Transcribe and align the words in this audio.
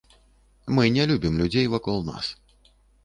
Мы 0.77 0.87
не 0.95 1.05
любім 1.13 1.37
людзей 1.43 1.67
вакол 1.75 2.03
нас. 2.11 2.33